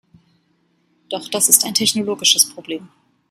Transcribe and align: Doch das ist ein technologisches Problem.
Doch 1.11 1.27
das 1.27 1.47
ist 1.47 1.63
ein 1.63 1.75
technologisches 1.75 2.49
Problem. 2.49 2.89